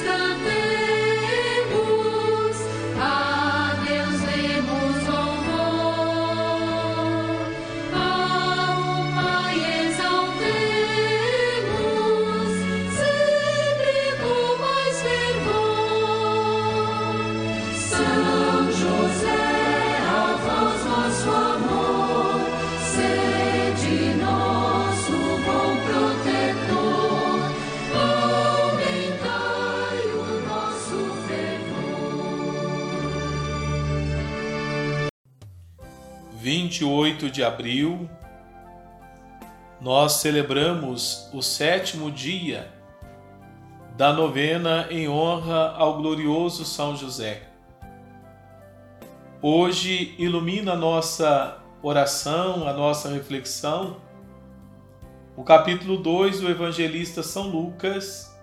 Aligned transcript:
It's 0.00 0.06
the 0.06 0.57
28 36.48 37.30
de 37.30 37.44
abril, 37.44 38.08
nós 39.82 40.12
celebramos 40.12 41.28
o 41.30 41.42
sétimo 41.42 42.10
dia 42.10 42.72
da 43.98 44.14
novena 44.14 44.86
em 44.90 45.10
honra 45.10 45.74
ao 45.76 45.98
glorioso 45.98 46.64
São 46.64 46.96
José. 46.96 47.42
Hoje 49.42 50.14
ilumina 50.18 50.72
a 50.72 50.76
nossa 50.76 51.58
oração, 51.82 52.66
a 52.66 52.72
nossa 52.72 53.10
reflexão, 53.10 53.98
o 55.36 55.44
capítulo 55.44 55.98
2 55.98 56.40
do 56.40 56.48
evangelista 56.48 57.22
São 57.22 57.50
Lucas, 57.50 58.34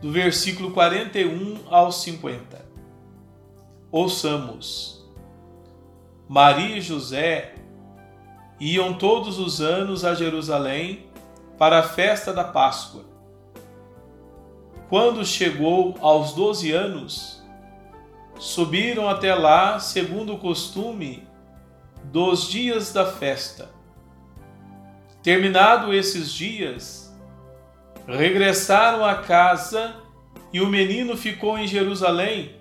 do 0.00 0.12
versículo 0.12 0.70
41 0.70 1.64
ao 1.68 1.90
50. 1.90 2.64
Ouçamos. 3.90 5.01
Maria 6.32 6.78
e 6.78 6.80
José 6.80 7.52
iam 8.58 8.94
todos 8.94 9.38
os 9.38 9.60
anos 9.60 10.02
a 10.02 10.14
Jerusalém 10.14 11.06
para 11.58 11.80
a 11.80 11.82
festa 11.82 12.32
da 12.32 12.42
Páscoa. 12.42 13.04
Quando 14.88 15.26
chegou 15.26 15.94
aos 16.00 16.32
doze 16.32 16.72
anos, 16.72 17.44
subiram 18.38 19.10
até 19.10 19.34
lá, 19.34 19.78
segundo 19.78 20.32
o 20.32 20.38
costume 20.38 21.28
dos 22.04 22.48
dias 22.48 22.94
da 22.94 23.04
festa. 23.04 23.68
Terminado 25.22 25.92
esses 25.92 26.32
dias, 26.32 27.14
regressaram 28.06 29.04
a 29.04 29.16
casa 29.16 29.96
e 30.50 30.62
o 30.62 30.66
menino 30.66 31.14
ficou 31.14 31.58
em 31.58 31.66
Jerusalém, 31.66 32.56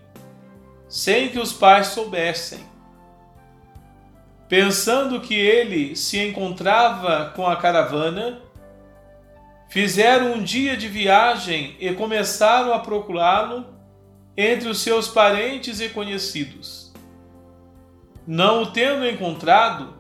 sem 0.90 1.30
que 1.30 1.40
os 1.40 1.54
pais 1.54 1.88
soubessem 1.88 2.70
pensando 4.52 5.22
que 5.22 5.34
ele 5.34 5.96
se 5.96 6.20
encontrava 6.20 7.32
com 7.34 7.48
a 7.48 7.56
caravana, 7.56 8.42
fizeram 9.70 10.34
um 10.34 10.44
dia 10.44 10.76
de 10.76 10.90
viagem 10.90 11.78
e 11.80 11.94
começaram 11.94 12.74
a 12.74 12.80
procurá-lo 12.80 13.66
entre 14.36 14.68
os 14.68 14.82
seus 14.82 15.08
parentes 15.08 15.80
e 15.80 15.88
conhecidos. 15.88 16.92
Não 18.28 18.64
o 18.64 18.66
tendo 18.66 19.08
encontrado, 19.08 19.94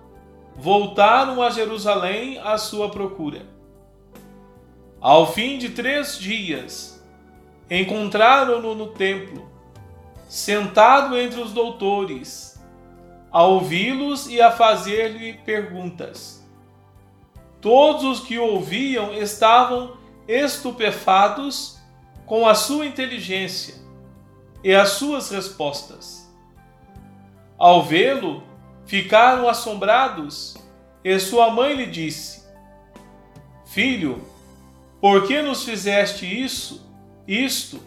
voltaram 0.54 1.42
a 1.42 1.50
Jerusalém 1.50 2.38
à 2.40 2.58
sua 2.58 2.90
procura. 2.90 3.46
Ao 5.00 5.32
fim 5.32 5.58
de 5.60 5.70
três 5.70 6.20
dias, 6.20 7.02
encontraram-no 7.70 8.76
no 8.76 8.88
templo, 8.88 9.50
sentado 10.28 11.18
entre 11.18 11.40
os 11.40 11.54
doutores 11.54 12.51
a 13.32 13.44
ouvi-los 13.44 14.28
e 14.28 14.42
a 14.42 14.52
fazer-lhe 14.52 15.34
perguntas. 15.34 16.46
Todos 17.62 18.04
os 18.04 18.20
que 18.28 18.38
ouviam 18.38 19.14
estavam 19.14 19.98
estupefatos 20.28 21.80
com 22.26 22.48
a 22.48 22.56
sua 22.56 22.86
inteligência 22.86 23.76
e 24.64 24.74
as 24.74 24.90
suas 24.90 25.30
respostas. 25.30 26.30
Ao 27.58 27.84
vê-lo, 27.84 28.44
ficaram 28.86 29.48
assombrados, 29.48 30.58
e 31.04 31.20
sua 31.20 31.52
mãe 31.52 31.76
lhe 31.76 31.86
disse: 31.86 32.44
Filho, 33.66 34.22
por 35.00 35.28
que 35.28 35.42
nos 35.42 35.64
fizeste 35.64 36.26
isso, 36.26 36.90
isto? 37.28 37.80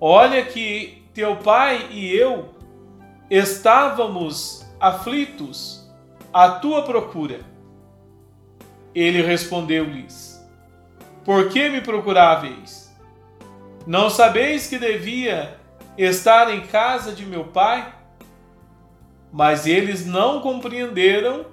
Olha 0.00 0.44
que 0.44 1.02
teu 1.14 1.36
pai 1.36 1.88
e 1.90 2.14
eu 2.14 2.55
Estávamos 3.28 4.64
aflitos 4.78 5.84
à 6.32 6.48
tua 6.48 6.82
procura. 6.82 7.40
Ele 8.94 9.20
respondeu-lhes: 9.20 10.40
Por 11.24 11.48
que 11.48 11.68
me 11.68 11.80
procuráveis? 11.80 12.94
Não 13.84 14.08
sabeis 14.08 14.68
que 14.68 14.78
devia 14.78 15.58
estar 15.98 16.54
em 16.54 16.66
casa 16.66 17.12
de 17.12 17.26
meu 17.26 17.44
pai? 17.44 17.94
Mas 19.32 19.66
eles 19.66 20.06
não 20.06 20.40
compreenderam 20.40 21.46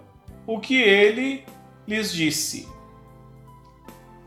o 0.45 0.59
que 0.59 0.79
ele 0.79 1.44
lhes 1.88 2.13
disse. 2.13 2.67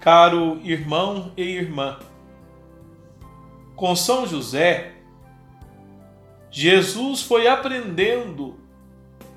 Caro 0.00 0.60
irmão 0.64 1.32
e 1.36 1.42
irmã, 1.42 1.98
com 3.76 3.94
São 3.94 4.26
José, 4.26 4.95
Jesus 6.58 7.20
foi 7.20 7.46
aprendendo 7.46 8.58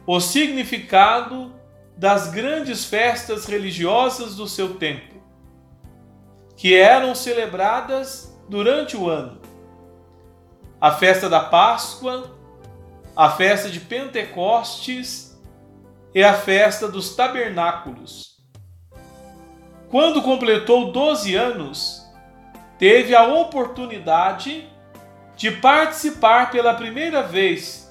o 0.07 0.21
significado 0.21 1.53
das 1.97 2.31
grandes 2.31 2.85
festas 2.85 3.45
religiosas 3.45 4.37
do 4.37 4.47
seu 4.47 4.75
tempo, 4.75 5.15
que 6.55 6.73
eram 6.73 7.13
celebradas 7.13 8.33
durante 8.47 8.95
o 8.95 9.09
ano. 9.09 9.41
A 10.79 10.93
festa 10.93 11.27
da 11.27 11.41
Páscoa, 11.41 12.39
a 13.13 13.29
festa 13.29 13.69
de 13.69 13.81
Pentecostes 13.81 15.37
e 16.15 16.23
a 16.23 16.33
festa 16.33 16.87
dos 16.87 17.17
Tabernáculos. 17.17 18.37
Quando 19.89 20.21
completou 20.21 20.93
12 20.93 21.35
anos, 21.35 22.01
teve 22.77 23.13
a 23.13 23.27
oportunidade 23.27 24.69
de 25.39 25.51
participar 25.51 26.51
pela 26.51 26.73
primeira 26.73 27.23
vez 27.23 27.89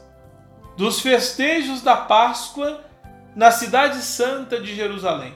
dos 0.76 1.00
festejos 1.00 1.80
da 1.80 1.96
Páscoa 1.96 2.84
na 3.34 3.50
Cidade 3.50 4.02
Santa 4.02 4.60
de 4.60 4.74
Jerusalém. 4.74 5.32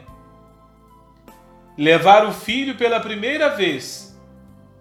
Levar 1.75 2.27
o 2.27 2.33
filho 2.33 2.77
pela 2.77 3.00
primeira 3.00 3.49
vez 3.49 4.15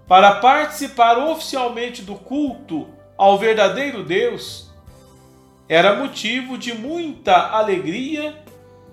para 0.09 0.41
participar 0.41 1.17
oficialmente 1.17 2.01
do 2.01 2.15
culto 2.15 2.89
ao 3.17 3.39
verdadeiro 3.39 4.03
Deus 4.03 4.69
era 5.69 5.95
motivo 5.95 6.57
de 6.57 6.73
muita 6.73 7.47
alegria 7.47 8.43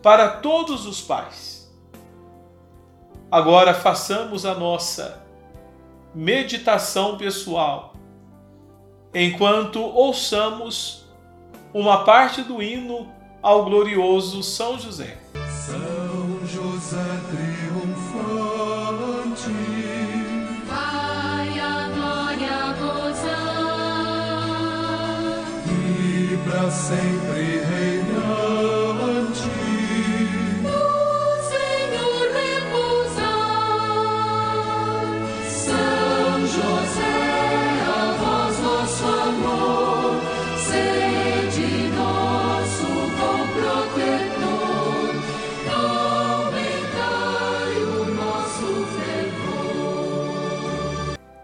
para 0.01 0.29
todos 0.29 0.87
os 0.87 1.01
pais. 1.01 1.69
Agora 3.33 3.75
façamos 3.75 4.47
a 4.47 4.55
nossa 4.55 5.27
meditação 6.15 7.19
pessoal 7.19 7.98
enquanto 9.15 9.81
ouçamos 9.81 11.07
uma 11.73 12.05
parte 12.05 12.43
do 12.43 12.63
hino 12.63 13.09
ao 13.43 13.65
glorioso 13.65 14.43
São 14.43 14.79
José. 14.79 15.17
São 15.49 16.47
José 16.47 16.97
triunfante, 17.31 18.31
vai 20.67 21.61
a 21.61 21.89
glória 21.95 22.75
gozar 22.79 23.59
e 25.67 26.37
para 26.49 26.71
sempre 26.71 27.28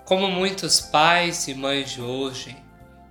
como 0.05 0.29
muitos 0.29 0.81
pais 0.81 1.49
e 1.49 1.55
mães 1.55 1.91
de 1.91 2.03
hoje 2.03 2.56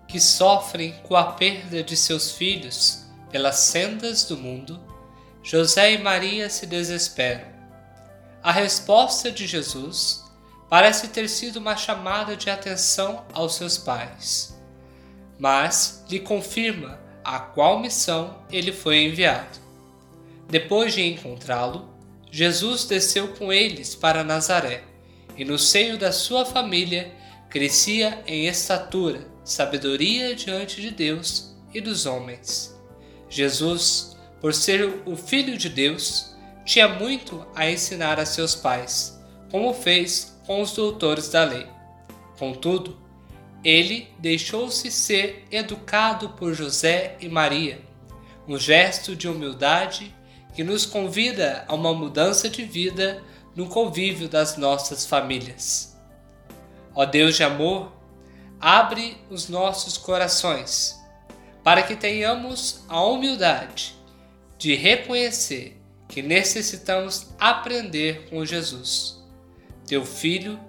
que 0.07 0.19
sofrem 0.19 0.93
com 1.03 1.15
a 1.15 1.31
perda 1.33 1.81
de 1.83 1.97
seus 1.97 2.31
filhos 2.31 3.05
pelas 3.31 3.55
sendas 3.55 4.25
do 4.25 4.37
mundo, 4.37 4.79
José 5.41 5.93
e 5.93 5.97
Maria 5.97 6.49
se 6.49 6.67
desesperam. 6.67 7.47
A 8.43 8.51
resposta 8.51 9.31
de 9.31 9.47
Jesus 9.47 10.23
parece 10.69 11.07
ter 11.07 11.27
sido 11.27 11.57
uma 11.57 11.75
chamada 11.75 12.35
de 12.35 12.49
atenção 12.49 13.25
aos 13.33 13.55
seus 13.55 13.77
pais, 13.77 14.55
mas 15.39 16.05
lhe 16.09 16.19
confirma 16.19 16.99
a 17.23 17.39
qual 17.39 17.79
missão 17.79 18.43
ele 18.51 18.71
foi 18.71 19.05
enviado. 19.05 19.59
Depois 20.47 20.93
de 20.93 21.01
encontrá-lo, 21.01 21.89
Jesus 22.29 22.85
desceu 22.85 23.29
com 23.29 23.51
eles 23.51 23.95
para 23.95 24.23
Nazaré, 24.23 24.83
e 25.37 25.43
no 25.43 25.57
seio 25.57 25.97
da 25.97 26.11
sua 26.11 26.45
família 26.45 27.11
crescia 27.49 28.23
em 28.25 28.47
estatura, 28.47 29.27
sabedoria 29.43 30.35
diante 30.35 30.81
de 30.81 30.91
Deus 30.91 31.55
e 31.73 31.81
dos 31.81 32.05
homens. 32.05 32.75
Jesus, 33.29 34.17
por 34.39 34.53
ser 34.53 35.01
o 35.05 35.15
Filho 35.15 35.57
de 35.57 35.69
Deus, 35.69 36.35
tinha 36.65 36.87
muito 36.87 37.45
a 37.55 37.69
ensinar 37.69 38.19
a 38.19 38.25
seus 38.25 38.55
pais, 38.55 39.19
como 39.51 39.73
fez 39.73 40.39
com 40.45 40.61
os 40.61 40.71
doutores 40.73 41.29
da 41.29 41.43
lei. 41.43 41.67
Contudo, 42.37 42.97
ele 43.63 44.09
deixou-se 44.19 44.91
ser 44.91 45.45
educado 45.51 46.29
por 46.29 46.53
José 46.53 47.17
e 47.19 47.29
Maria, 47.29 47.79
um 48.47 48.57
gesto 48.57 49.15
de 49.15 49.27
humildade 49.27 50.13
que 50.53 50.63
nos 50.63 50.85
convida 50.85 51.65
a 51.67 51.73
uma 51.73 51.93
mudança 51.93 52.49
de 52.49 52.63
vida 52.63 53.23
no 53.55 53.67
convívio 53.67 54.27
das 54.27 54.57
nossas 54.57 55.05
famílias. 55.05 55.97
Ó 56.95 57.05
Deus 57.05 57.35
de 57.35 57.43
amor, 57.43 57.91
abre 58.59 59.17
os 59.29 59.49
nossos 59.49 59.97
corações 59.97 60.99
para 61.63 61.83
que 61.83 61.95
tenhamos 61.95 62.83
a 62.87 63.03
humildade 63.03 63.95
de 64.57 64.75
reconhecer 64.75 65.79
que 66.07 66.21
necessitamos 66.21 67.27
aprender 67.39 68.29
com 68.29 68.45
Jesus, 68.45 69.23
teu 69.87 70.05
Filho, 70.05 70.59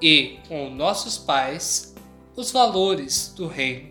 e 0.00 0.38
com 0.48 0.70
nossos 0.70 1.18
pais 1.18 1.94
os 2.34 2.50
valores 2.50 3.34
do 3.36 3.46
Reino 3.46 3.90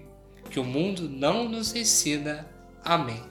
que 0.49 0.59
o 0.59 0.63
mundo 0.63 1.07
não 1.07 1.47
nos 1.47 1.75
ensina. 1.75 2.47
Amém. 2.83 3.23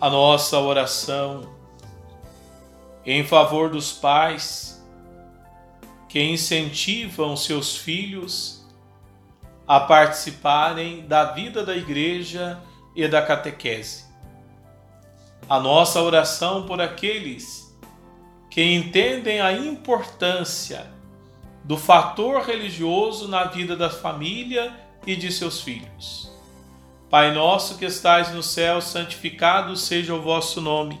A 0.00 0.10
nossa 0.10 0.58
oração 0.58 1.55
em 3.06 3.24
favor 3.24 3.70
dos 3.70 3.92
pais 3.92 4.84
que 6.08 6.20
incentivam 6.20 7.36
seus 7.36 7.76
filhos 7.76 8.66
a 9.66 9.80
participarem 9.80 11.06
da 11.06 11.32
vida 11.32 11.64
da 11.64 11.76
igreja 11.76 12.60
e 12.94 13.06
da 13.06 13.22
catequese. 13.22 14.04
A 15.48 15.60
nossa 15.60 16.02
oração 16.02 16.66
por 16.66 16.80
aqueles 16.80 17.66
que 18.50 18.62
entendem 18.62 19.40
a 19.40 19.52
importância 19.52 20.90
do 21.62 21.76
fator 21.76 22.42
religioso 22.42 23.28
na 23.28 23.44
vida 23.44 23.76
da 23.76 23.90
família 23.90 24.74
e 25.06 25.14
de 25.14 25.30
seus 25.30 25.60
filhos. 25.60 26.30
Pai 27.10 27.32
nosso 27.32 27.76
que 27.76 27.84
estais 27.84 28.32
no 28.32 28.42
céu, 28.42 28.80
santificado 28.80 29.76
seja 29.76 30.14
o 30.14 30.22
vosso 30.22 30.60
nome. 30.60 31.00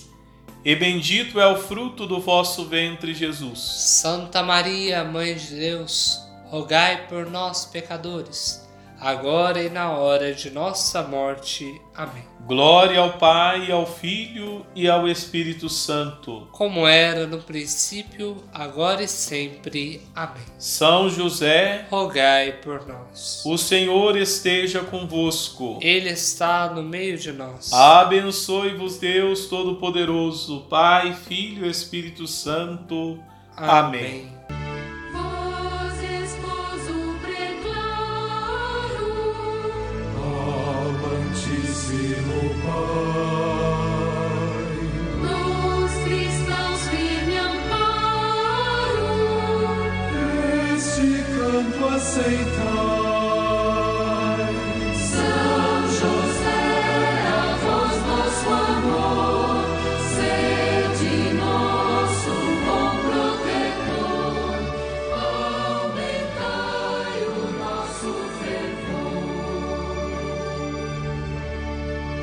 e 0.63 0.75
bendito 0.75 1.39
é 1.39 1.47
o 1.47 1.57
fruto 1.57 2.05
do 2.05 2.19
vosso 2.19 2.65
ventre, 2.65 3.13
Jesus. 3.13 3.59
Santa 3.59 4.43
Maria, 4.43 5.03
Mãe 5.03 5.35
de 5.35 5.55
Deus, 5.55 6.21
rogai 6.45 7.07
por 7.07 7.29
nós, 7.29 7.65
pecadores, 7.65 8.60
agora 9.01 9.61
e 9.63 9.69
na 9.69 9.91
hora 9.91 10.31
de 10.33 10.51
nossa 10.51 11.01
morte. 11.01 11.81
Amém. 11.95 12.23
Glória 12.45 12.99
ao 12.99 13.13
Pai, 13.13 13.71
ao 13.71 13.85
Filho 13.85 14.65
e 14.75 14.87
ao 14.87 15.07
Espírito 15.07 15.69
Santo. 15.69 16.47
Como 16.51 16.87
era 16.87 17.25
no 17.25 17.39
princípio, 17.39 18.37
agora 18.53 19.03
e 19.03 19.07
sempre. 19.07 20.01
Amém. 20.15 20.43
São 20.57 21.09
José, 21.09 21.85
Rogai 21.89 22.53
por 22.63 22.85
nós. 22.87 23.43
o 23.45 23.57
Senhor 23.57 24.17
esteja 24.17 24.81
convosco. 24.81 25.79
Ele 25.81 26.09
está 26.09 26.69
no 26.69 26.83
meio 26.83 27.17
de 27.17 27.31
nós. 27.31 27.71
Abençoe-vos 27.73 28.97
Deus 28.97 29.45
Todo-Poderoso, 29.47 30.61
Pai, 30.69 31.13
Filho 31.13 31.65
e 31.65 31.69
Espírito 31.69 32.27
Santo. 32.27 33.19
Amém. 33.55 34.25
Vós, 34.25 34.40